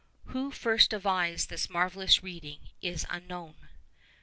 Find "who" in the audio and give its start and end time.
0.33-0.49